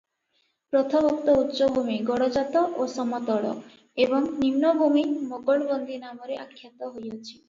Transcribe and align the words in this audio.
ପ୍ରଥମୋକ୍ତ 0.75 1.33
ଉଚ୍ଚଭୂମି 1.41 1.97
ଗଡ଼ଜାତ 2.07 2.63
ଓ 2.85 2.87
ସମତଳ 2.93 3.51
ଏବଂ 4.05 4.25
ନିମ୍ନଭୂମି 4.39 5.05
ମୋଗଲବନ୍ଦୀ 5.35 6.01
ନାମରେ 6.07 6.39
ଆଖ୍ୟାତ 6.47 6.91
ହୋଇଅଛି। 6.97 7.29